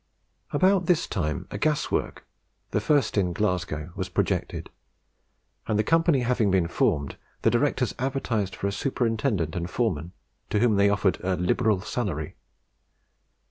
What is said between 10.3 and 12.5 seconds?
to whom they offered a "liberal salary."